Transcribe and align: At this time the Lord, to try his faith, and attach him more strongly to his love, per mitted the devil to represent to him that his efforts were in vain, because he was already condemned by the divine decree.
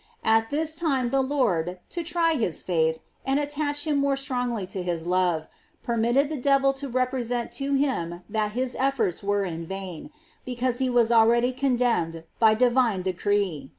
At 0.25 0.49
this 0.49 0.73
time 0.73 1.11
the 1.11 1.21
Lord, 1.21 1.77
to 1.91 2.01
try 2.01 2.33
his 2.33 2.63
faith, 2.63 3.03
and 3.23 3.39
attach 3.39 3.85
him 3.85 3.97
more 3.99 4.15
strongly 4.15 4.65
to 4.65 4.81
his 4.81 5.05
love, 5.05 5.47
per 5.83 5.95
mitted 5.95 6.27
the 6.27 6.41
devil 6.41 6.73
to 6.73 6.89
represent 6.89 7.51
to 7.61 7.73
him 7.75 8.23
that 8.27 8.53
his 8.53 8.75
efforts 8.79 9.21
were 9.21 9.45
in 9.45 9.67
vain, 9.67 10.09
because 10.43 10.79
he 10.79 10.89
was 10.89 11.11
already 11.11 11.51
condemned 11.51 12.23
by 12.39 12.55
the 12.55 12.65
divine 12.65 13.03
decree. 13.03 13.69